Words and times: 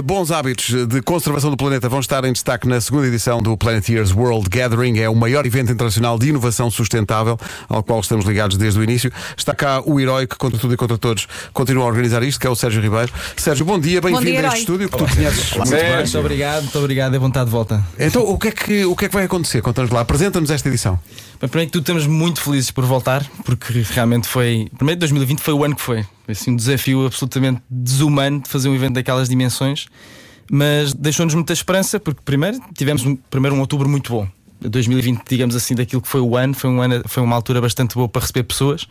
Bons 0.00 0.30
hábitos 0.30 0.86
de 0.86 1.02
conservação 1.02 1.50
do 1.50 1.56
planeta 1.56 1.86
vão 1.86 2.00
estar 2.00 2.24
em 2.24 2.32
destaque 2.32 2.66
na 2.66 2.80
segunda 2.80 3.06
edição 3.06 3.42
do 3.42 3.54
Planeteers 3.58 4.10
World 4.12 4.48
Gathering. 4.48 4.98
É 4.98 5.08
o 5.08 5.14
maior 5.14 5.44
evento 5.44 5.70
internacional 5.70 6.18
de 6.18 6.30
inovação 6.30 6.70
sustentável 6.70 7.38
ao 7.68 7.82
qual 7.82 8.00
estamos 8.00 8.24
ligados 8.24 8.56
desde 8.56 8.80
o 8.80 8.82
início. 8.82 9.12
Está 9.36 9.54
cá 9.54 9.82
o 9.84 10.00
herói 10.00 10.26
que, 10.26 10.34
contra 10.36 10.58
tudo 10.58 10.72
e 10.72 10.78
contra 10.78 10.96
todos, 10.96 11.28
continua 11.52 11.84
a 11.84 11.86
organizar 11.88 12.22
isto, 12.22 12.40
que 12.40 12.46
é 12.46 12.50
o 12.50 12.54
Sérgio 12.54 12.80
Ribeiro. 12.80 13.12
Sérgio, 13.36 13.66
bom 13.66 13.78
dia, 13.78 14.00
bem-vindo 14.00 14.46
a 14.46 14.48
este 14.48 14.60
estúdio 14.60 14.88
que 14.88 14.96
tu 14.96 15.06
conheces. 15.06 15.52
muito, 15.56 15.70
bem. 15.70 15.96
muito 15.96 16.18
obrigado, 16.18 16.62
muito 16.62 16.78
obrigado, 16.78 17.14
é 17.14 17.18
vontade 17.18 17.44
de 17.44 17.52
volta. 17.52 17.84
Então, 17.98 18.22
o 18.22 18.38
que 18.38 18.48
é 18.48 18.50
que, 18.50 18.84
o 18.86 18.96
que, 18.96 19.04
é 19.04 19.08
que 19.08 19.14
vai 19.14 19.24
acontecer? 19.24 19.60
Conta-nos 19.60 19.90
lá, 19.90 20.00
apresenta-nos 20.00 20.50
esta 20.50 20.68
edição. 20.68 20.98
Bem, 21.38 21.50
primeiro 21.50 21.70
que 21.70 21.72
tudo, 21.72 21.82
estamos 21.82 22.06
muito 22.06 22.40
felizes 22.40 22.70
por 22.70 22.86
voltar, 22.86 23.26
porque 23.44 23.84
realmente 23.90 24.26
foi. 24.26 24.68
Primeiro, 24.76 25.00
2020 25.00 25.40
foi 25.40 25.52
o 25.52 25.64
ano 25.64 25.76
que 25.76 25.82
foi. 25.82 26.06
Assim, 26.28 26.52
um 26.52 26.56
desafio 26.56 27.06
absolutamente 27.06 27.60
desumano 27.68 28.40
de 28.40 28.48
fazer 28.48 28.68
um 28.68 28.74
evento 28.74 28.94
daquelas 28.94 29.28
dimensões, 29.28 29.86
mas 30.50 30.94
deixou-nos 30.94 31.34
muita 31.34 31.52
esperança, 31.52 31.98
porque 31.98 32.20
primeiro 32.24 32.58
tivemos 32.74 33.04
um, 33.04 33.16
primeiro 33.16 33.56
um 33.56 33.60
outubro 33.60 33.88
muito 33.88 34.12
bom. 34.12 34.28
2020, 34.60 35.22
digamos 35.28 35.56
assim, 35.56 35.74
daquilo 35.74 36.00
que 36.00 36.08
foi 36.08 36.20
o 36.20 36.36
ano, 36.36 36.54
foi, 36.54 36.70
um 36.70 36.80
ano, 36.80 37.02
foi 37.06 37.22
uma 37.22 37.34
altura 37.34 37.60
bastante 37.60 37.94
boa 37.94 38.08
para 38.08 38.20
receber 38.20 38.44
pessoas. 38.44 38.86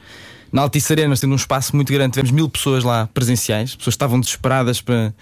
Na 0.52 0.64
Altice 0.64 0.92
Arena, 0.92 1.16
tendo 1.16 1.32
um 1.32 1.38
espaço 1.38 1.76
muito 1.76 1.94
grande, 1.94 2.14
tivemos 2.14 2.32
mil 2.32 2.50
pessoas 2.50 2.84
lá 2.84 3.08
presenciais, 3.14 3.76
pessoas 3.76 3.94
estavam 3.94 4.20
desesperadas 4.20 4.82
para, 4.82 5.14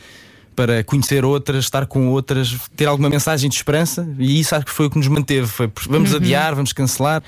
para 0.56 0.84
conhecer 0.84 1.24
outras, 1.24 1.66
estar 1.66 1.86
com 1.86 2.08
outras, 2.08 2.58
ter 2.76 2.86
alguma 2.86 3.10
mensagem 3.10 3.48
de 3.48 3.56
esperança, 3.56 4.10
e 4.18 4.40
isso 4.40 4.56
acho 4.56 4.66
que 4.66 4.72
foi 4.72 4.88
o 4.88 4.90
que 4.90 4.98
nos 4.98 5.08
manteve. 5.08 5.46
Foi, 5.46 5.72
vamos 5.88 6.12
uhum. 6.12 6.18
adiar, 6.18 6.56
vamos 6.56 6.74
cancelar 6.74 7.22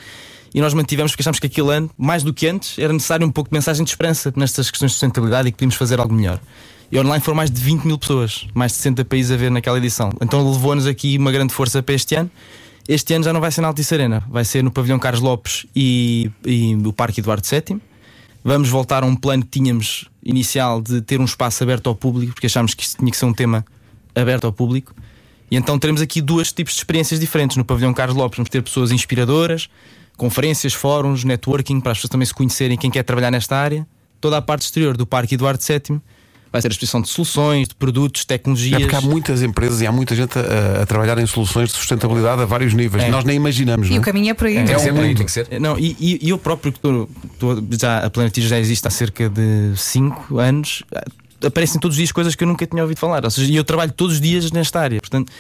e 0.53 0.61
nós 0.61 0.73
mantivemos 0.73 1.11
porque 1.11 1.21
achámos 1.21 1.39
que 1.39 1.47
aquele 1.47 1.73
ano, 1.73 1.89
mais 1.97 2.23
do 2.23 2.33
que 2.33 2.47
antes, 2.47 2.77
era 2.77 2.91
necessário 2.91 3.25
um 3.25 3.31
pouco 3.31 3.49
de 3.49 3.53
mensagem 3.55 3.83
de 3.83 3.89
esperança 3.89 4.33
nestas 4.35 4.69
questões 4.69 4.91
de 4.91 4.93
sustentabilidade 4.93 5.47
e 5.47 5.51
que 5.51 5.57
podíamos 5.57 5.75
fazer 5.75 5.99
algo 5.99 6.13
melhor. 6.13 6.39
E 6.91 6.99
online 6.99 7.23
foram 7.23 7.37
mais 7.37 7.49
de 7.49 7.61
20 7.61 7.85
mil 7.85 7.97
pessoas, 7.97 8.47
mais 8.53 8.73
de 8.73 8.79
60 8.79 9.05
países 9.05 9.31
a 9.31 9.37
ver 9.37 9.49
naquela 9.49 9.77
edição. 9.77 10.09
Então 10.21 10.45
levou-nos 10.51 10.85
aqui 10.85 11.17
uma 11.17 11.31
grande 11.31 11.53
força 11.53 11.81
para 11.81 11.95
este 11.95 12.15
ano. 12.15 12.29
Este 12.87 13.13
ano 13.13 13.23
já 13.23 13.31
não 13.31 13.39
vai 13.39 13.51
ser 13.51 13.61
na 13.61 13.69
Altice 13.69 13.93
Arena, 13.93 14.25
vai 14.29 14.43
ser 14.43 14.61
no 14.61 14.71
Pavilhão 14.71 14.99
Carlos 14.99 15.21
Lopes 15.21 15.65
e, 15.73 16.29
e 16.45 16.75
o 16.75 16.91
Parque 16.91 17.21
Eduardo 17.21 17.47
VII. 17.47 17.79
Vamos 18.43 18.67
voltar 18.69 19.03
a 19.03 19.05
um 19.05 19.15
plano 19.15 19.43
que 19.43 19.51
tínhamos 19.51 20.09
inicial 20.21 20.81
de 20.81 21.01
ter 21.01 21.21
um 21.21 21.25
espaço 21.25 21.63
aberto 21.63 21.87
ao 21.87 21.95
público, 21.95 22.33
porque 22.33 22.47
achámos 22.47 22.73
que 22.73 22.83
isto 22.83 22.97
tinha 22.97 23.09
que 23.09 23.15
ser 23.15 23.25
um 23.25 23.33
tema 23.33 23.63
aberto 24.13 24.45
ao 24.45 24.51
público. 24.51 24.93
E 25.49 25.55
então 25.55 25.79
teremos 25.79 26.01
aqui 26.01 26.21
dois 26.21 26.51
tipos 26.51 26.73
de 26.73 26.79
experiências 26.79 27.19
diferentes. 27.19 27.55
No 27.55 27.63
Pavilhão 27.63 27.93
Carlos 27.93 28.17
Lopes 28.17 28.37
vamos 28.37 28.49
ter 28.49 28.61
pessoas 28.61 28.91
inspiradoras, 28.91 29.69
conferências, 30.21 30.71
fóruns, 30.71 31.23
networking, 31.23 31.81
para 31.81 31.93
as 31.93 31.97
pessoas 31.97 32.11
também 32.11 32.27
se 32.27 32.33
conhecerem 32.33 32.77
quem 32.77 32.91
quer 32.91 33.01
trabalhar 33.01 33.31
nesta 33.31 33.57
área. 33.57 33.87
Toda 34.19 34.37
a 34.37 34.41
parte 34.41 34.61
exterior 34.61 34.95
do 34.95 35.03
Parque 35.03 35.33
Eduardo 35.33 35.59
VII 35.59 35.99
vai 36.51 36.61
ser 36.61 36.67
a 36.67 36.69
exposição 36.69 37.01
de 37.01 37.09
soluções, 37.09 37.69
de 37.69 37.73
produtos, 37.73 38.23
tecnologias. 38.23 38.75
É 38.75 38.79
porque 38.81 38.95
há 38.95 39.01
muitas 39.01 39.41
empresas 39.41 39.81
e 39.81 39.87
há 39.87 39.91
muita 39.91 40.15
gente 40.15 40.37
a, 40.37 40.83
a 40.83 40.85
trabalhar 40.85 41.17
em 41.17 41.25
soluções 41.25 41.69
de 41.69 41.75
sustentabilidade 41.75 42.39
a 42.39 42.45
vários 42.45 42.71
níveis. 42.75 43.03
É. 43.03 43.09
Nós 43.09 43.23
nem 43.23 43.35
imaginamos. 43.35 43.87
E 43.87 43.93
não? 43.93 43.97
o 43.97 44.01
caminho 44.01 44.29
é 44.29 44.33
por 44.35 44.45
aí. 44.45 44.57
É, 44.57 44.63
tem 44.63 44.75
que 44.75 44.81
ser 44.81 44.93
por 44.93 45.03
aí, 45.03 45.15
tem 45.15 45.25
que 45.25 45.31
ser. 45.31 45.59
Não, 45.59 45.79
e, 45.79 45.97
e, 45.99 46.19
e 46.21 46.29
eu 46.29 46.37
próprio, 46.37 46.71
que 46.71 46.77
estou, 46.77 47.09
já, 47.79 48.05
a 48.05 48.09
Planetia 48.11 48.47
já 48.47 48.59
existe 48.59 48.87
há 48.87 48.91
cerca 48.91 49.27
de 49.27 49.73
5 49.75 50.37
anos, 50.37 50.83
aparecem 51.43 51.81
todos 51.81 51.95
os 51.95 51.97
dias 51.97 52.11
coisas 52.11 52.35
que 52.35 52.43
eu 52.43 52.47
nunca 52.47 52.67
tinha 52.67 52.83
ouvido 52.83 52.99
falar. 52.99 53.25
Ou 53.25 53.31
seja, 53.31 53.51
e 53.51 53.55
eu 53.55 53.63
trabalho 53.63 53.91
todos 53.91 54.17
os 54.17 54.21
dias 54.21 54.51
nesta 54.51 54.81
área. 54.81 54.99
Portanto, 54.99 55.31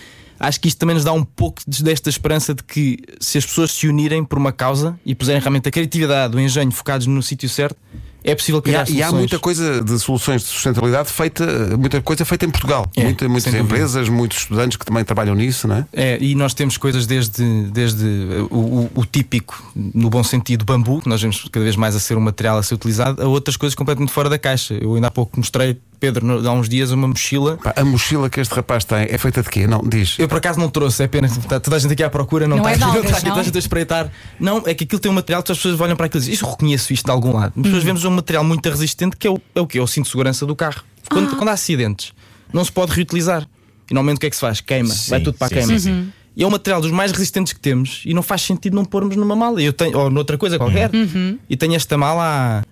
acho 0.41 0.59
que 0.59 0.67
isto 0.67 0.77
também 0.77 0.95
nos 0.95 1.03
dá 1.03 1.13
um 1.13 1.23
pouco 1.23 1.61
desta 1.67 2.09
esperança 2.09 2.53
de 2.53 2.63
que 2.63 2.97
se 3.19 3.37
as 3.37 3.45
pessoas 3.45 3.71
se 3.71 3.87
unirem 3.87 4.23
por 4.23 4.37
uma 4.37 4.51
causa 4.51 4.99
e 5.05 5.13
puserem 5.13 5.39
realmente 5.39 5.69
a 5.69 5.71
criatividade, 5.71 6.35
o 6.35 6.39
engenho 6.39 6.71
focados 6.71 7.07
no 7.07 7.21
sítio 7.21 7.47
certo, 7.47 7.77
é 8.23 8.35
possível 8.35 8.61
criar 8.61 8.87
e 8.87 8.93
há, 8.93 8.95
e 8.97 9.03
há 9.03 9.11
muita 9.11 9.39
coisa 9.39 9.83
de 9.83 9.97
soluções 9.97 10.43
de 10.43 10.47
sustentabilidade 10.47 11.09
feita, 11.09 11.75
muita 11.77 12.01
coisa 12.01 12.23
feita 12.23 12.45
em 12.45 12.51
Portugal. 12.51 12.89
É, 12.95 13.03
muita, 13.03 13.27
muitas 13.27 13.53
empresas, 13.53 14.09
muitos 14.09 14.39
estudantes 14.39 14.77
que 14.77 14.85
também 14.85 15.03
trabalham 15.03 15.33
nisso, 15.33 15.67
não 15.67 15.77
é? 15.77 15.85
É, 15.91 16.17
e 16.21 16.35
nós 16.35 16.53
temos 16.53 16.77
coisas 16.77 17.07
desde, 17.07 17.63
desde 17.71 18.05
o, 18.51 18.57
o, 18.57 18.91
o 18.95 19.05
típico, 19.05 19.71
no 19.75 20.09
bom 20.09 20.23
sentido, 20.23 20.63
bambu, 20.63 21.01
que 21.01 21.09
nós 21.09 21.19
vemos 21.19 21.47
cada 21.51 21.63
vez 21.63 21.75
mais 21.75 21.95
a 21.95 21.99
ser 21.99 22.15
um 22.15 22.21
material 22.21 22.59
a 22.59 22.63
ser 22.63 22.75
utilizado, 22.75 23.21
a 23.21 23.27
outras 23.27 23.57
coisas 23.57 23.73
completamente 23.73 24.11
fora 24.11 24.29
da 24.29 24.37
caixa. 24.37 24.75
Eu 24.75 24.93
ainda 24.93 25.07
há 25.07 25.11
pouco 25.11 25.37
mostrei 25.37 25.79
Pedro, 26.01 26.47
há 26.47 26.51
uns 26.51 26.67
dias, 26.67 26.89
uma 26.89 27.07
mochila. 27.07 27.57
Pá, 27.57 27.75
a 27.75 27.85
mochila 27.85 28.27
que 28.27 28.41
este 28.41 28.55
rapaz 28.55 28.83
tem 28.83 29.05
é 29.07 29.17
feita 29.19 29.43
de 29.43 29.49
quê? 29.49 29.67
Não, 29.67 29.83
diz. 29.87 30.17
Eu 30.17 30.27
por 30.27 30.39
acaso 30.39 30.59
não 30.59 30.67
trouxe, 30.67 31.03
é 31.03 31.07
pena. 31.07 31.27
Está 31.27 31.59
toda 31.59 31.75
a 31.75 31.79
gente 31.79 31.93
aqui 31.93 32.01
à 32.01 32.09
procura, 32.09 32.47
não, 32.47 32.57
não 32.57 32.67
está, 32.67 32.89
é 32.89 32.91
não 32.91 33.03
está, 33.03 33.21
toda 33.21 33.39
a 33.39 33.43
gente 33.43 33.55
a 33.55 33.59
espreitar. 33.59 34.11
Não, 34.39 34.63
é 34.65 34.73
que 34.73 34.83
aquilo 34.83 34.99
tem 34.99 35.11
um 35.11 35.13
material 35.13 35.43
que 35.43 35.51
as 35.51 35.59
pessoas 35.59 35.79
olham 35.79 35.95
para 35.95 36.07
aquilo 36.07 36.23
e 36.23 36.27
dizem, 36.27 36.43
eu 36.43 36.49
reconheço 36.49 36.91
isto 36.91 37.05
de 37.05 37.11
algum 37.11 37.33
lado. 37.33 37.53
As 37.55 37.61
pessoas 37.61 37.83
hum. 37.83 37.85
vemos 37.85 38.03
um 38.03 38.09
material 38.09 38.43
muito 38.43 38.67
resistente 38.67 39.15
que 39.15 39.27
é 39.27 39.29
o, 39.29 39.39
é 39.53 39.61
o 39.61 39.67
quê? 39.67 39.77
É 39.77 39.81
o 39.81 39.85
cinto 39.85 40.05
de 40.05 40.09
segurança 40.09 40.43
do 40.43 40.55
carro. 40.55 40.81
Quando, 41.07 41.33
ah. 41.33 41.35
quando 41.35 41.49
há 41.49 41.53
acidentes, 41.53 42.13
não 42.51 42.65
se 42.65 42.71
pode 42.71 42.93
reutilizar. 42.93 43.47
E 43.87 43.93
normalmente 43.93 44.17
o 44.17 44.19
que 44.21 44.25
é 44.25 44.29
que 44.31 44.35
se 44.35 44.41
faz? 44.41 44.59
Queima, 44.59 44.89
sim, 44.95 45.11
vai 45.11 45.19
tudo 45.19 45.37
para 45.37 45.49
sim, 45.49 45.53
a 45.53 45.57
queima. 45.59 45.79
Sim, 45.79 45.91
uhum. 45.91 46.07
E 46.35 46.43
é 46.43 46.47
um 46.47 46.49
material 46.49 46.81
dos 46.81 46.89
mais 46.89 47.11
resistentes 47.11 47.53
que 47.53 47.59
temos 47.59 48.01
e 48.07 48.13
não 48.15 48.23
faz 48.23 48.41
sentido 48.41 48.73
não 48.73 48.85
pormos 48.85 49.15
numa 49.15 49.35
mala. 49.35 49.61
Eu 49.61 49.71
tenho, 49.71 49.95
ou 49.95 50.09
noutra 50.09 50.35
coisa 50.35 50.57
qualquer. 50.57 50.89
Uhum. 50.91 51.37
E 51.47 51.55
tenho 51.55 51.75
esta 51.75 51.95
mala 51.95 52.63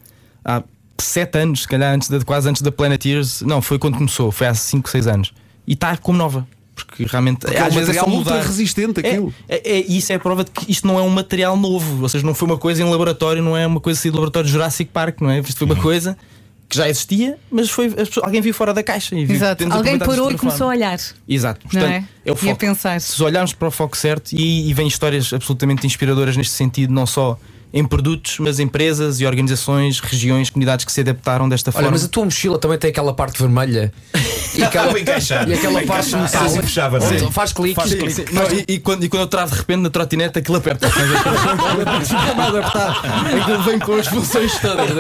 há, 0.43 0.57
há 0.57 0.63
sete 1.03 1.37
anos, 1.37 1.63
se 1.63 1.67
calhar 1.67 1.93
antes 1.93 2.09
de, 2.09 2.23
quase 2.23 2.49
antes 2.49 2.61
da 2.61 2.71
Planeteers. 2.71 3.41
Não, 3.41 3.61
foi 3.61 3.79
quando 3.79 3.97
começou, 3.97 4.31
foi 4.31 4.47
há 4.47 4.53
5, 4.53 4.89
6 4.89 5.07
anos. 5.07 5.33
E 5.67 5.73
está 5.73 5.95
como 5.97 6.17
nova. 6.17 6.47
Porque 6.75 7.05
realmente 7.05 7.39
porque 7.39 7.57
é 7.57 7.59
às 7.59 7.67
é 7.67 7.69
um 7.69 7.79
vezes 7.79 7.95
é 7.95 7.99
só 7.99 8.07
mudar. 8.07 8.41
resistente 8.41 9.05
é, 9.05 9.09
aquilo. 9.09 9.33
É, 9.47 9.71
é, 9.71 9.79
isso 9.87 10.11
é 10.11 10.15
a 10.15 10.19
prova 10.19 10.43
de 10.43 10.51
que 10.51 10.71
isto 10.71 10.87
não 10.87 10.97
é 10.97 11.01
um 11.01 11.09
material 11.09 11.57
novo. 11.57 12.01
Ou 12.01 12.09
seja, 12.09 12.25
não 12.25 12.33
foi 12.33 12.47
uma 12.47 12.57
coisa 12.57 12.81
em 12.81 12.89
laboratório, 12.89 13.43
não 13.43 13.55
é 13.55 13.67
uma 13.67 13.79
coisa 13.79 13.99
assim 13.99 14.09
de 14.09 14.15
laboratório 14.15 14.49
Jurassic 14.49 14.89
Park, 14.91 15.21
não 15.21 15.29
é? 15.29 15.39
Isto 15.39 15.57
foi 15.57 15.65
uma 15.65 15.75
uhum. 15.75 15.81
coisa 15.81 16.17
que 16.69 16.77
já 16.77 16.87
existia, 16.87 17.35
mas 17.51 17.67
foi 17.71 17.91
alguém 18.21 18.41
viu 18.41 18.53
fora 18.53 18.71
da 18.75 18.83
caixa 18.83 19.15
e 19.15 19.25
viu, 19.25 19.35
Exato. 19.35 19.65
Alguém 19.71 19.97
parou 19.97 20.31
e 20.31 20.37
começou 20.37 20.67
a 20.67 20.69
olhar. 20.69 20.99
Exato. 21.27 21.61
Portanto, 21.61 21.91
é? 21.91 22.03
é 22.23 22.31
o 22.31 22.35
foco. 22.35 22.47
E 22.47 22.51
a 22.51 22.55
pensar. 22.55 23.01
Se 23.01 23.21
olharmos 23.23 23.53
para 23.53 23.67
o 23.67 23.71
foco 23.71 23.97
certo 23.97 24.33
e, 24.33 24.69
e 24.69 24.73
vem 24.73 24.87
histórias 24.87 25.33
absolutamente 25.33 25.87
inspiradoras 25.87 26.37
neste 26.37 26.53
sentido, 26.53 26.93
não 26.93 27.07
só 27.07 27.39
em 27.71 27.85
produtos, 27.85 28.39
mas 28.39 28.59
empresas 28.59 29.19
e 29.19 29.25
organizações, 29.25 29.99
regiões, 29.99 30.49
comunidades 30.49 30.83
que 30.85 30.91
se 30.91 31.01
adaptaram 31.01 31.47
desta 31.47 31.71
forma. 31.71 31.87
Olha, 31.87 31.91
mas 31.91 32.03
a 32.03 32.07
tua 32.07 32.25
mochila 32.25 32.57
também 32.57 32.79
tem 32.79 32.89
aquela 32.89 33.13
parte 33.13 33.39
vermelha 33.39 33.93
e 34.55 34.63
aquela, 34.65 34.97
e 34.97 35.01
aquela 35.53 35.81
parte 35.83 36.15
metal 36.15 36.45
assim 36.45 36.61
fechava, 36.61 36.99
sim. 36.99 37.29
faz 37.31 37.53
clique, 37.53 37.75
faz 37.75 37.93
clique. 37.93 38.33
Não, 38.33 38.43
e, 38.51 38.65
e, 38.67 38.79
quando, 38.79 39.03
e 39.03 39.09
quando 39.09 39.21
eu 39.21 39.27
travo 39.27 39.51
de 39.51 39.59
repente 39.59 39.81
na 39.81 39.89
trotinete 39.91 40.39
aquilo 40.39 40.57
aperta 40.57 40.87
aquilo 43.41 43.63
vem 43.63 43.77
com 43.79 43.93
as 43.93 44.07
funções 44.07 44.57
todas 44.59 44.89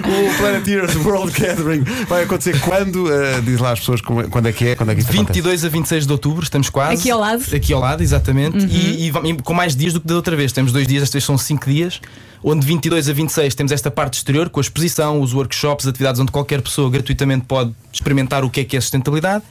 o 0.00 0.36
Planeteers 0.38 0.94
World 0.96 1.32
Gathering 1.32 1.82
vai 2.08 2.22
acontecer 2.22 2.60
quando? 2.60 3.06
Uh, 3.06 3.42
diz 3.42 3.58
lá 3.58 3.72
as 3.72 3.80
pessoas 3.80 4.00
quando 4.00 4.46
é 4.46 4.52
que 4.52 4.68
é, 4.68 4.76
quando 4.76 4.90
é 4.90 4.94
que 4.94 5.00
isso 5.00 5.10
22 5.10 5.44
acontece? 5.44 5.66
a 5.66 5.70
26 5.70 6.06
de 6.06 6.12
outubro, 6.12 6.44
estamos 6.44 6.70
quase 6.70 7.00
aqui 7.00 7.10
ao 7.10 7.18
lado, 7.18 7.44
aqui 7.54 7.72
ao 7.72 7.80
lado 7.80 8.02
exatamente 8.02 8.58
uhum. 8.58 8.68
e, 8.70 9.08
e, 9.08 9.12
com 9.42 9.54
mais 9.54 9.74
dias 9.76 9.92
do 9.92 10.00
que 10.00 10.06
da 10.06 10.14
outra 10.14 10.36
vez. 10.36 10.52
Temos 10.52 10.72
dois 10.72 10.86
dias, 10.86 11.02
estes 11.02 11.24
são 11.24 11.36
cinco 11.36 11.68
dias, 11.68 12.00
onde 12.42 12.66
22 12.66 13.08
a 13.08 13.12
26 13.12 13.54
temos 13.54 13.72
esta 13.72 13.90
parte 13.90 14.14
exterior 14.14 14.48
com 14.48 14.60
a 14.60 14.62
exposição, 14.62 15.20
os 15.20 15.32
workshops, 15.32 15.86
atividades 15.86 16.20
onde 16.20 16.32
qualquer 16.32 16.62
pessoa 16.62 16.90
gratuitamente 16.90 17.46
pode 17.46 17.72
experimentar 17.92 18.44
o 18.44 18.50
que 18.50 18.60
é 18.60 18.64
que 18.64 18.76
é 18.76 18.80
sustentabilidade. 18.80 19.44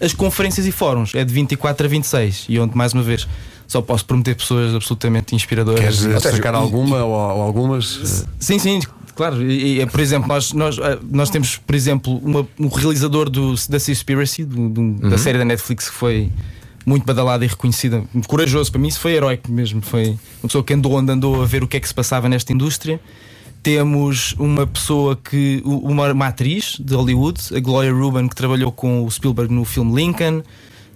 As 0.00 0.12
conferências 0.12 0.66
e 0.66 0.72
fóruns 0.72 1.14
é 1.14 1.24
de 1.24 1.32
24 1.32 1.86
a 1.86 1.88
26 1.88 2.46
e 2.48 2.58
onde, 2.58 2.76
mais 2.76 2.92
uma 2.92 3.02
vez, 3.02 3.26
só 3.66 3.80
posso 3.80 4.04
prometer 4.04 4.34
pessoas 4.34 4.74
absolutamente 4.74 5.34
inspiradoras. 5.34 5.80
Queres 5.80 6.00
destacar 6.00 6.54
alguma 6.54 7.02
ou, 7.02 7.12
ou, 7.12 7.42
algumas? 7.42 8.26
Sim, 8.38 8.58
sim, 8.58 8.80
claro. 9.14 9.42
E, 9.42 9.80
e, 9.80 9.86
por 9.86 10.00
exemplo, 10.00 10.28
nós, 10.28 10.52
nós, 10.52 10.78
eh, 10.78 10.98
nós 11.10 11.30
temos, 11.30 11.56
por 11.56 11.74
exemplo, 11.74 12.18
uma, 12.18 12.46
um 12.60 12.68
realizador 12.68 13.28
do, 13.28 13.54
da 13.68 13.80
Seaspiracy, 13.80 14.44
do, 14.44 14.68
do, 14.68 14.80
uhum. 14.80 15.08
da 15.08 15.18
série 15.18 15.38
da 15.38 15.44
Netflix 15.44 15.88
que 15.88 15.94
foi 15.94 16.30
muito 16.86 17.04
badalada 17.04 17.44
e 17.44 17.48
reconhecida, 17.48 18.04
corajoso 18.28 18.70
para 18.70 18.80
mim, 18.80 18.86
isso 18.86 19.00
foi 19.00 19.14
heróico 19.14 19.50
mesmo. 19.50 19.82
Foi 19.82 20.16
uma 20.40 20.48
pessoa 20.48 20.62
que 20.62 20.72
andou 20.72 20.92
onde 20.92 21.10
andou 21.10 21.42
a 21.42 21.44
ver 21.44 21.64
o 21.64 21.68
que 21.68 21.76
é 21.76 21.80
que 21.80 21.88
se 21.88 21.94
passava 21.94 22.28
nesta 22.28 22.52
indústria. 22.52 23.00
Temos 23.60 24.36
uma 24.38 24.64
pessoa 24.64 25.16
que, 25.16 25.60
uma, 25.64 26.12
uma 26.12 26.28
atriz 26.28 26.76
de 26.78 26.94
Hollywood, 26.94 27.40
a 27.52 27.58
Gloria 27.58 27.92
Rubin, 27.92 28.28
que 28.28 28.36
trabalhou 28.36 28.70
com 28.70 29.04
o 29.04 29.10
Spielberg 29.10 29.52
no 29.52 29.64
filme 29.64 29.92
Lincoln, 29.96 30.44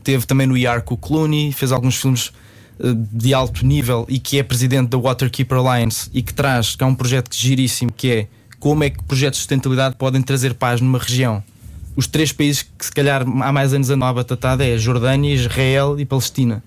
teve 0.04 0.24
também 0.24 0.46
no 0.46 0.56
IAR 0.56 0.82
com 0.82 0.94
o 0.94 0.96
Clooney, 0.96 1.50
fez 1.50 1.72
alguns 1.72 1.96
filmes 1.96 2.30
eh, 2.78 2.94
de 2.94 3.34
alto 3.34 3.66
nível 3.66 4.06
e 4.08 4.20
que 4.20 4.38
é 4.38 4.44
presidente 4.44 4.90
da 4.90 4.98
Waterkeeper 4.98 5.58
Alliance 5.58 6.08
e 6.14 6.22
que 6.22 6.32
traz, 6.32 6.76
que 6.76 6.84
é 6.84 6.86
um 6.86 6.94
projeto 6.94 7.34
giríssimo, 7.34 7.90
que 7.90 8.10
é 8.12 8.28
como 8.60 8.84
é 8.84 8.90
que 8.90 9.02
projetos 9.02 9.38
de 9.38 9.42
sustentabilidade 9.42 9.96
podem 9.96 10.22
trazer 10.22 10.54
paz 10.54 10.80
numa 10.80 10.98
região 10.98 11.42
os 12.00 12.06
três 12.06 12.32
países 12.32 12.62
que 12.62 12.86
se 12.86 12.90
calhar 12.90 13.20
há 13.20 13.52
mais 13.52 13.74
anos 13.74 13.90
andam 13.90 14.08
à 14.08 14.12
batatada 14.12 14.66
é 14.66 14.78
Jordânia, 14.78 15.34
Israel 15.34 16.00
e 16.00 16.06
Palestina. 16.06 16.64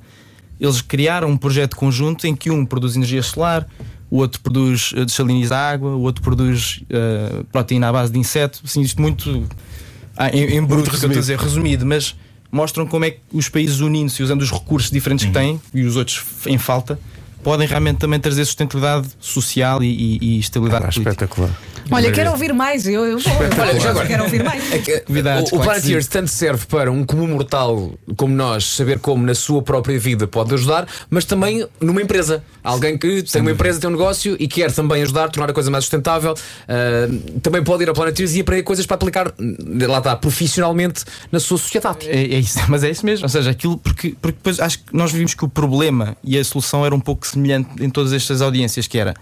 Eles 0.59 0.79
criaram 0.79 1.27
um 1.27 1.35
projeto 1.35 1.75
conjunto 1.75 2.27
em 2.27 2.35
que 2.35 2.51
um 2.51 2.63
produz 2.63 2.95
energia 2.95 3.23
solar, 3.23 3.67
o 4.11 4.17
outro 4.17 4.39
produz 4.41 4.93
eh, 4.95 5.03
desaliniza 5.03 5.57
água, 5.57 5.89
o 5.89 6.01
outro 6.01 6.21
produz 6.21 6.83
uh, 6.83 7.43
proteína 7.45 7.89
à 7.89 7.91
base 7.91 8.11
de 8.13 8.19
inseto. 8.19 8.61
Assim, 8.63 8.81
isto 8.81 9.01
muito 9.01 9.47
ah, 10.15 10.29
em, 10.29 10.57
em 10.57 10.63
bruto, 10.63 10.91
resumido. 10.91 11.19
Dizer, 11.19 11.39
resumido, 11.39 11.83
mas 11.83 12.15
mostram 12.51 12.85
como 12.85 13.05
é 13.05 13.11
que 13.11 13.19
os 13.33 13.49
países 13.49 13.79
unindo-se 13.79 14.21
usando 14.21 14.43
os 14.43 14.51
recursos 14.51 14.91
diferentes 14.91 15.25
uhum. 15.25 15.31
que 15.31 15.39
têm 15.39 15.61
e 15.73 15.81
os 15.83 15.95
outros 15.95 16.23
em 16.45 16.59
falta 16.59 16.99
podem 17.43 17.67
realmente 17.67 17.97
também 17.97 18.19
trazer 18.19 18.45
sustentabilidade 18.45 19.07
social 19.19 19.83
e, 19.83 19.87
e, 19.87 20.35
e 20.35 20.39
estabilidade 20.39 20.85
é, 20.85 20.89
espetacular. 20.89 21.49
Olha, 21.91 22.11
quero 22.11 22.31
ouvir 22.31 22.53
mais. 22.53 22.87
Eu, 22.87 23.05
eu 23.05 23.19
vou. 23.19 23.33
Olha, 23.59 23.79
já 23.79 23.89
agora- 23.91 24.07
quero 24.07 24.23
ouvir 24.23 24.43
mais. 24.43 24.71
É 24.73 24.79
que, 24.79 24.99
Convidados, 25.01 25.51
o, 25.51 25.55
o 25.55 25.59
claro 25.59 25.71
Planeteers 25.71 26.07
tanto 26.07 26.29
serve 26.29 26.65
para 26.65 26.91
um 26.91 27.03
comum 27.03 27.27
mortal 27.27 27.93
como 28.15 28.33
nós 28.33 28.65
saber 28.65 28.99
como 28.99 29.25
na 29.25 29.35
sua 29.35 29.61
própria 29.61 29.97
vida 29.99 30.27
pode 30.27 30.53
ajudar, 30.53 30.87
mas 31.09 31.25
também 31.25 31.67
numa 31.79 32.01
empresa. 32.01 32.43
Alguém 32.63 32.97
que 32.97 33.23
tem 33.23 33.41
uma 33.41 33.51
empresa, 33.51 33.79
tem 33.79 33.89
um 33.89 33.93
negócio 33.93 34.37
e 34.39 34.47
quer 34.47 34.71
também 34.71 35.03
ajudar, 35.03 35.29
tornar 35.29 35.49
a 35.49 35.53
coisa 35.53 35.69
mais 35.69 35.83
sustentável. 35.83 36.33
ah, 36.67 37.07
também 37.41 37.63
pode 37.63 37.83
ir 37.83 37.89
ao 37.89 37.95
Planeteers 37.95 38.35
e 38.35 38.41
aprender 38.41 38.63
coisas 38.63 38.85
para 38.85 38.95
aplicar, 38.95 39.33
lá 39.87 39.97
está, 39.97 40.15
profissionalmente 40.15 41.03
na 41.31 41.39
sua 41.39 41.57
sociedade. 41.57 42.07
É, 42.07 42.21
é 42.35 42.39
isso, 42.39 42.59
mas 42.69 42.83
é 42.83 42.89
isso 42.89 43.05
mesmo. 43.05 43.25
Ou 43.25 43.29
seja, 43.29 43.49
aquilo 43.51 43.77
porque, 43.77 44.15
porque 44.21 44.37
depois 44.37 44.59
acho 44.59 44.79
que 44.79 44.85
nós 44.95 45.11
vimos 45.11 45.33
que 45.33 45.43
o 45.43 45.49
problema 45.49 46.15
e 46.23 46.37
a 46.37 46.43
solução 46.43 46.85
era 46.85 46.95
um 46.95 46.99
pouco 46.99 47.27
semelhante 47.27 47.83
em 47.83 47.89
todas 47.89 48.13
estas 48.13 48.41
audiências, 48.41 48.87
que 48.87 48.97
era 48.97 49.13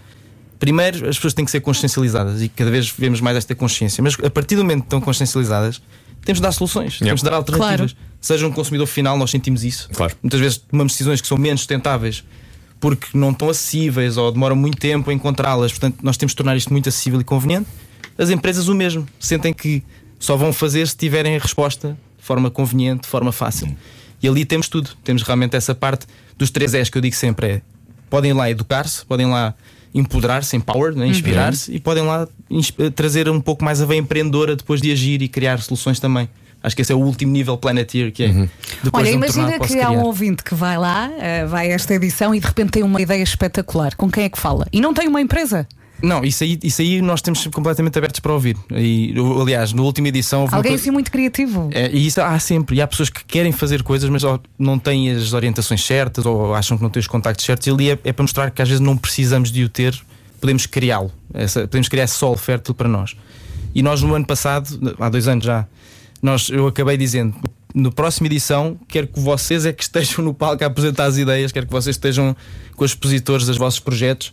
primeiro 0.62 1.08
as 1.08 1.16
pessoas 1.16 1.34
têm 1.34 1.44
que 1.44 1.50
ser 1.50 1.58
consciencializadas 1.58 2.40
e 2.40 2.48
cada 2.48 2.70
vez 2.70 2.88
vemos 2.88 3.20
mais 3.20 3.36
esta 3.36 3.52
consciência, 3.52 4.00
mas 4.00 4.16
a 4.22 4.30
partir 4.30 4.54
do 4.54 4.62
momento 4.62 4.82
que 4.82 4.86
estão 4.86 5.00
consciencializadas, 5.00 5.82
temos 6.24 6.38
de 6.38 6.42
dar 6.42 6.52
soluções, 6.52 7.00
temos 7.00 7.20
de 7.20 7.28
dar 7.28 7.34
alternativas. 7.34 7.96
Seja 8.20 8.46
um 8.46 8.52
consumidor 8.52 8.86
final, 8.86 9.18
nós 9.18 9.32
sentimos 9.32 9.64
isso. 9.64 9.88
Claro. 9.92 10.14
Muitas 10.22 10.38
vezes 10.38 10.58
tomamos 10.58 10.92
decisões 10.92 11.20
que 11.20 11.26
são 11.26 11.36
menos 11.36 11.62
sustentáveis 11.62 12.22
porque 12.78 13.08
não 13.12 13.32
estão 13.32 13.48
acessíveis 13.50 14.16
ou 14.16 14.30
demoram 14.30 14.54
muito 14.54 14.78
tempo 14.78 15.10
a 15.10 15.12
encontrá-las. 15.12 15.72
Portanto, 15.72 15.98
nós 16.00 16.16
temos 16.16 16.30
de 16.30 16.36
tornar 16.36 16.56
isto 16.56 16.72
muito 16.72 16.88
acessível 16.88 17.20
e 17.20 17.24
conveniente. 17.24 17.66
As 18.16 18.30
empresas 18.30 18.68
o 18.68 18.74
mesmo, 18.76 19.04
sentem 19.18 19.52
que 19.52 19.82
só 20.20 20.36
vão 20.36 20.52
fazer 20.52 20.86
se 20.86 20.96
tiverem 20.96 21.34
a 21.34 21.40
resposta 21.40 21.98
de 22.16 22.24
forma 22.24 22.52
conveniente, 22.52 23.02
de 23.02 23.08
forma 23.08 23.32
fácil. 23.32 23.76
E 24.22 24.28
ali 24.28 24.44
temos 24.44 24.68
tudo. 24.68 24.90
Temos 25.02 25.22
realmente 25.22 25.56
essa 25.56 25.74
parte 25.74 26.06
dos 26.38 26.50
três 26.50 26.72
S 26.72 26.88
que 26.88 26.98
eu 26.98 27.02
digo 27.02 27.16
sempre: 27.16 27.46
é 27.48 27.62
podem 28.08 28.30
ir 28.30 28.34
lá 28.34 28.48
educar-se, 28.48 29.04
podem 29.04 29.26
lá 29.26 29.56
empoderar-se, 29.94 30.56
empower, 30.56 30.94
né, 30.94 31.06
inspirar-se 31.06 31.72
e 31.74 31.78
podem 31.80 32.02
lá 32.02 32.26
ins- 32.50 32.72
trazer 32.94 33.28
um 33.28 33.40
pouco 33.40 33.64
mais 33.64 33.80
a 33.80 33.86
veia 33.86 33.98
empreendedora 33.98 34.56
depois 34.56 34.80
de 34.80 34.90
agir 34.90 35.20
e 35.22 35.28
criar 35.28 35.58
soluções 35.60 36.00
também. 36.00 36.28
Acho 36.62 36.76
que 36.76 36.82
esse 36.82 36.92
é 36.92 36.94
o 36.94 36.98
último 37.00 37.32
nível 37.32 37.56
Planeteer, 37.58 38.12
que 38.12 38.22
é 38.22 38.28
depois 38.84 39.02
Olha, 39.08 39.10
de 39.10 39.16
imagina 39.16 39.58
que 39.58 39.80
há 39.80 39.90
um 39.90 40.02
ouvinte 40.02 40.44
que 40.44 40.54
vai 40.54 40.78
lá, 40.78 41.10
eh, 41.18 41.44
vai 41.44 41.72
a 41.72 41.74
esta 41.74 41.92
edição 41.92 42.32
e 42.32 42.38
de 42.38 42.46
repente 42.46 42.70
tem 42.70 42.84
uma 42.84 43.02
ideia 43.02 43.22
espetacular. 43.22 43.96
Com 43.96 44.08
quem 44.08 44.24
é 44.24 44.28
que 44.28 44.38
fala? 44.38 44.66
E 44.72 44.80
não 44.80 44.94
tem 44.94 45.08
uma 45.08 45.20
empresa. 45.20 45.66
Não, 46.02 46.24
isso 46.24 46.42
aí, 46.42 46.58
isso 46.62 46.82
aí 46.82 47.00
nós 47.00 47.22
temos 47.22 47.46
completamente 47.46 47.96
abertos 47.96 48.20
para 48.20 48.32
ouvir. 48.32 48.56
E, 48.70 49.14
aliás, 49.40 49.72
na 49.72 49.82
última 49.82 50.08
edição 50.08 50.48
Alguém 50.50 50.74
assim 50.74 50.90
muito 50.90 51.10
criativo. 51.10 51.70
É, 51.72 51.90
e 51.92 52.06
isso 52.06 52.20
há 52.20 52.38
sempre. 52.38 52.76
E 52.76 52.82
há 52.82 52.86
pessoas 52.86 53.08
que 53.08 53.24
querem 53.24 53.52
fazer 53.52 53.82
coisas, 53.82 54.10
mas 54.10 54.22
não 54.58 54.78
têm 54.78 55.10
as 55.10 55.32
orientações 55.32 55.84
certas 55.84 56.26
ou 56.26 56.54
acham 56.54 56.76
que 56.76 56.82
não 56.82 56.90
têm 56.90 57.00
os 57.00 57.06
contactos 57.06 57.44
certos. 57.44 57.66
E 57.66 57.70
ali 57.70 57.90
é, 57.90 57.98
é 58.04 58.12
para 58.12 58.22
mostrar 58.22 58.50
que 58.50 58.60
às 58.60 58.68
vezes 58.68 58.80
não 58.80 58.96
precisamos 58.96 59.52
de 59.52 59.62
o 59.64 59.68
ter, 59.68 59.98
podemos 60.40 60.66
criá-lo. 60.66 61.12
Podemos 61.52 61.88
criar 61.88 62.08
solo 62.08 62.36
fértil 62.36 62.74
para 62.74 62.88
nós. 62.88 63.16
E 63.74 63.82
nós, 63.82 64.02
no 64.02 64.14
ano 64.14 64.26
passado, 64.26 64.94
há 64.98 65.08
dois 65.08 65.28
anos 65.28 65.44
já, 65.44 65.66
nós, 66.20 66.48
eu 66.48 66.66
acabei 66.66 66.96
dizendo. 66.96 67.34
No 67.74 67.90
próxima 67.90 68.26
edição, 68.26 68.78
quero 68.86 69.06
que 69.06 69.18
vocês 69.18 69.64
é 69.64 69.72
que 69.72 69.82
estejam 69.82 70.24
no 70.24 70.34
palco 70.34 70.62
a 70.62 70.66
apresentar 70.66 71.04
as 71.04 71.16
ideias, 71.16 71.52
quero 71.52 71.66
que 71.66 71.72
vocês 71.72 71.96
estejam 71.96 72.36
com 72.76 72.84
os 72.84 72.90
expositores 72.90 73.46
dos 73.46 73.56
vossos 73.56 73.80
projetos. 73.80 74.32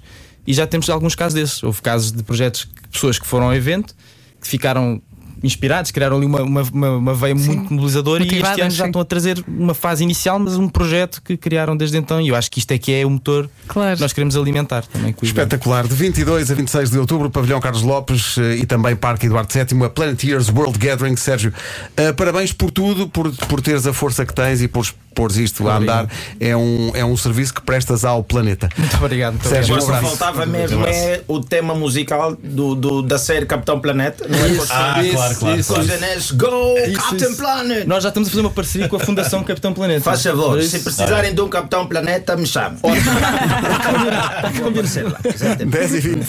E 0.49 0.53
já 0.53 0.65
temos 0.65 0.89
alguns 0.89 1.13
casos 1.13 1.35
desses. 1.35 1.61
Houve 1.61 1.79
casos 1.79 2.11
de 2.11 2.23
projetos, 2.23 2.61
de 2.61 2.87
pessoas 2.87 3.19
que 3.19 3.27
foram 3.27 3.45
ao 3.45 3.53
evento, 3.53 3.95
que 4.41 4.47
ficaram 4.47 4.99
inspirados, 5.43 5.91
criaram 5.91 6.17
ali 6.17 6.25
uma, 6.25 6.41
uma, 6.41 6.61
uma, 6.63 6.89
uma 6.97 7.13
veia 7.13 7.35
muito 7.35 7.71
mobilizadora 7.71 8.23
e 8.23 8.27
este 8.27 8.61
ano 8.61 8.71
já 8.71 8.83
sim. 8.83 8.89
estão 8.89 8.99
a 8.99 9.05
trazer 9.05 9.43
uma 9.47 9.75
fase 9.75 10.03
inicial, 10.03 10.39
mas 10.39 10.57
um 10.57 10.67
projeto 10.67 11.21
que 11.23 11.37
criaram 11.37 11.77
desde 11.77 11.97
então. 11.97 12.19
E 12.19 12.29
eu 12.29 12.35
acho 12.35 12.49
que 12.49 12.57
isto 12.57 12.71
é 12.71 12.79
que 12.79 12.91
é 12.91 13.05
o 13.05 13.11
motor 13.11 13.47
Claro. 13.67 13.95
que 13.95 14.01
nós 14.01 14.11
queremos 14.11 14.35
alimentar 14.35 14.87
também. 14.87 15.13
Espetacular. 15.21 15.87
De 15.87 15.93
22 15.93 16.49
a 16.49 16.55
26 16.55 16.89
de 16.89 16.97
outubro, 16.97 17.29
Pavilhão 17.29 17.59
Carlos 17.59 17.83
Lopes 17.83 18.39
eh, 18.39 18.55
e 18.55 18.65
também 18.65 18.95
Parque 18.95 19.27
Eduardo 19.27 19.53
VII, 19.53 19.85
a 19.85 19.89
Planeteers 19.89 20.49
World 20.49 20.79
Gathering. 20.79 21.15
Sérgio, 21.15 21.53
eh, 21.95 22.11
parabéns 22.11 22.51
por 22.51 22.71
tudo, 22.71 23.07
por, 23.07 23.31
por 23.31 23.61
teres 23.61 23.85
a 23.85 23.93
força 23.93 24.25
que 24.25 24.33
tens 24.33 24.63
e 24.63 24.67
por 24.67 24.83
pôres 25.19 25.35
isto 25.37 25.67
a 25.67 25.77
andar. 25.77 26.07
É 26.39 26.55
um, 26.55 26.91
é 26.95 27.03
um 27.03 27.17
serviço 27.17 27.53
que 27.53 27.61
prestas 27.61 28.05
ao 28.05 28.23
planeta. 28.23 28.69
Muito 28.77 28.95
obrigado. 28.97 29.33
Muito 29.33 29.47
Sérgio, 29.49 29.75
obrigado. 29.75 29.93
um 29.93 29.97
abraço. 29.97 30.17
faltava 30.17 30.45
mesmo 30.45 30.85
é 30.87 31.21
o 31.27 31.41
tema 31.41 31.75
musical 31.75 32.35
do, 32.41 32.73
do- 32.75 33.01
da 33.01 33.17
série 33.17 33.45
Capitão 33.45 33.79
Planeta. 33.79 34.25
Não 34.27 34.37
é? 34.37 34.41
Ah, 34.69 35.03
Isso, 35.03 35.15
claro, 35.15 35.35
claro, 35.35 35.59
isso. 35.59 35.73
claro. 35.73 35.89
Go 36.35 36.77
Isso, 36.87 36.93
Captain 37.01 37.27
isso. 37.29 37.37
Planet! 37.37 37.85
Nós 37.85 38.03
já 38.03 38.09
estamos 38.09 38.29
a 38.29 38.31
fazer 38.31 38.41
uma 38.41 38.49
parceria 38.49 38.87
com 38.87 38.95
a 38.95 38.99
Fundação 38.99 39.43
Capitão 39.43 39.73
Planeta. 39.73 40.01
Faz 40.01 40.23
favor, 40.23 40.59
se 40.61 40.75
isso- 40.77 40.83
precisarem 40.85 41.33
de 41.33 41.41
um 41.41 41.49
Capitão 41.49 41.85
Planeta, 41.87 42.37
me 42.37 42.45
chamem. 42.47 42.77
Pode 42.79 42.99
combinar. 43.01 44.51
Exatamente. 45.33 45.65
10 45.65 45.93
e 45.95 45.99
20. 45.99 46.27